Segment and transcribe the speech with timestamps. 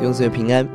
[0.00, 0.66] 兄姊妹平安。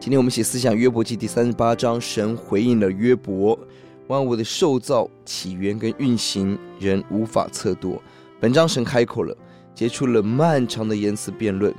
[0.00, 3.58] 今天我们写思想约伯记第三十八章，神回应了约伯，
[4.06, 8.00] 万物的受造起源跟运行，人无法测度。
[8.40, 9.36] 本章神开口了，
[9.74, 11.74] 结出了漫长的言辞辩论。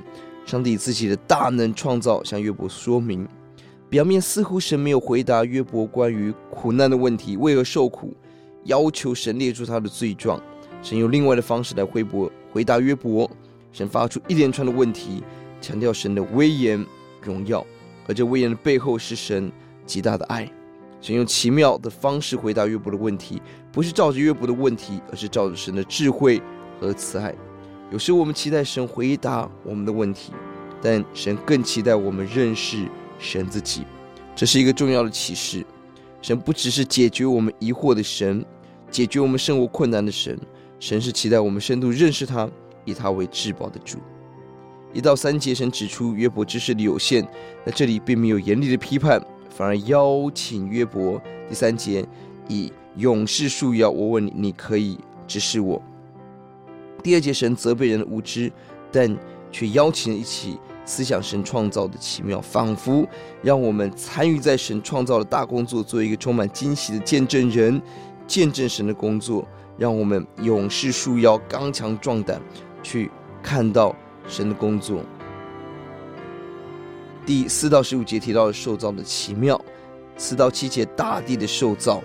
[0.46, 3.26] 上帝以自己的大能创造向约伯说明，
[3.88, 8.14] 表面似乎神没有回答约伯关于苦难的问题，为何受苦，
[8.66, 10.40] 要求神列出他的罪状。
[10.82, 13.28] 神用另外的方式来回驳回答约伯。
[13.72, 15.22] 神发出一连串的问题，
[15.60, 16.84] 强调神的威严
[17.22, 17.64] 荣耀，
[18.06, 19.50] 而这威严的背后是神
[19.84, 20.50] 极大的爱。
[21.00, 23.40] 神用奇妙的方式回答约伯的问题，
[23.72, 26.40] 不是照着约伯的问题，而是照着神的智慧
[26.78, 27.34] 和慈爱。
[27.90, 30.32] 有时我们期待神回答我们的问题，
[30.82, 32.86] 但神更期待我们认识
[33.18, 33.84] 神自己。
[34.36, 35.64] 这是一个重要的启示。
[36.22, 38.44] 神不只是解决我们疑惑的神，
[38.90, 40.38] 解决我们生活困难的神。
[40.78, 42.46] 神是期待我们深度认识他，
[42.84, 43.98] 以他为至宝的主。
[44.92, 47.26] 一到三节，神指出约伯知识的有限，
[47.64, 51.20] 那这里并没有严厉的批判，反而邀请约伯。
[51.48, 52.04] 第三节
[52.48, 55.80] 以勇士束腰，我问你，你可以指示我。
[57.02, 58.50] 第二节，神责备人的无知，
[58.90, 59.16] 但
[59.52, 63.06] 却邀请一起思想神创造的奇妙，仿佛
[63.42, 67.80] 让我们参与在神创造的大工作，做一个充满惊喜的见证人，
[68.26, 69.46] 见证神的工作。
[69.78, 72.38] 让我们勇士束腰，刚强壮胆，
[72.82, 73.10] 去
[73.42, 73.96] 看到
[74.30, 75.02] 神的工作。
[77.26, 79.62] 第四到十五节提到了受造的奇妙，
[80.16, 82.02] 四到七节大地的受造，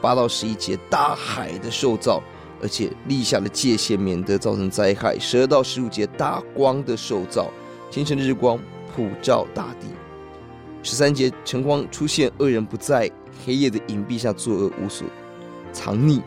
[0.00, 2.22] 八到十一节大海的受造，
[2.62, 5.18] 而且立下了界限，免得造成灾害。
[5.18, 7.50] 十二到十五节大光的受造，
[7.90, 8.58] 清晨的日光
[8.94, 9.88] 普照大地。
[10.82, 13.10] 十三节晨光出现，恶人不在，
[13.44, 15.06] 黑夜的隐蔽下作恶无所
[15.72, 16.22] 藏匿。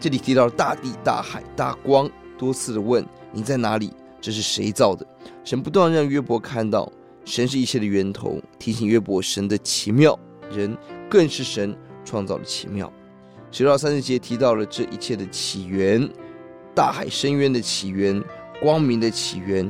[0.00, 3.92] 这里提到了大地、大海、大光，多次的问你在哪里？
[4.20, 5.04] 这是谁造的？
[5.42, 6.90] 神不断让约伯看到
[7.24, 10.16] 神是一切的源头，提醒约伯神的奇妙，
[10.50, 10.76] 人
[11.10, 12.92] 更是神创造的奇妙。
[13.50, 16.08] 十到三十节提到了这一切的起源：
[16.74, 18.22] 大海深渊的起源、
[18.62, 19.68] 光明的起源、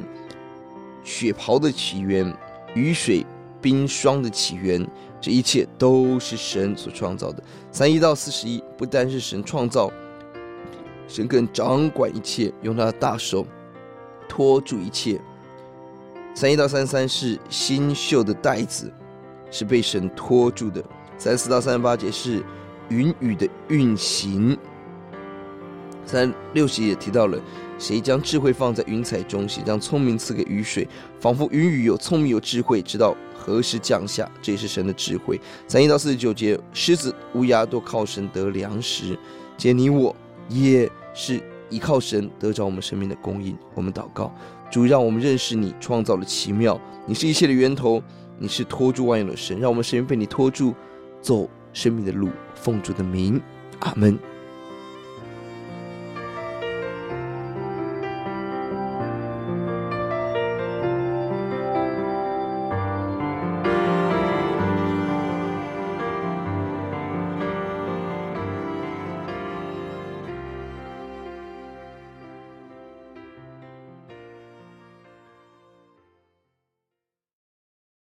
[1.03, 2.31] 雪袍的起源、
[2.75, 3.25] 雨水
[3.61, 4.87] 冰霜的起源，
[5.21, 7.43] 这一切都是神所创造的。
[7.71, 9.91] 三一到四十一，不单是神创造。
[11.13, 13.47] 神更掌管一切，用他的大手
[14.27, 15.21] 托住一切。
[16.35, 18.91] 三一到三三是新绣的带子，
[19.51, 20.83] 是被神托住的。
[21.19, 22.43] 三四到三十八节是
[22.89, 24.57] 云雨的运行。
[26.07, 27.39] 三六节也提到了，
[27.79, 30.89] 谁将智慧放在云彩中，谁将聪明赐给雨水，
[31.21, 35.39] 仿佛云雨有聪明有智慧，知道何时降下，这也是神的智慧。
[35.69, 39.19] 三一到四十九节，狮子乌鸦都靠神得粮食，
[39.59, 40.17] 接你我。
[40.49, 41.41] 也是
[41.71, 43.57] 依靠神得着我们生命的供应。
[43.75, 44.35] 我们祷告，
[44.71, 46.81] 主让我们认识你创造的奇妙。
[47.07, 48.03] 你是一切的源头，
[48.39, 50.75] 你是托住万有的神，让我们生命被你托住，
[51.21, 52.29] 走生命的路。
[52.55, 53.41] 奉主的名，
[53.81, 54.19] 阿门。